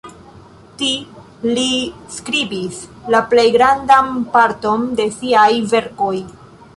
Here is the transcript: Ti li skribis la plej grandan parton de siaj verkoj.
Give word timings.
Ti 0.77 0.87
li 1.57 1.65
skribis 2.15 2.79
la 3.15 3.21
plej 3.33 3.45
grandan 3.59 4.09
parton 4.37 4.89
de 5.01 5.07
siaj 5.19 5.49
verkoj. 5.75 6.15